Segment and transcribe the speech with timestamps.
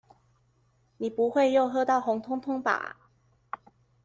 [0.97, 2.97] 你不會又喝到紅通通吧？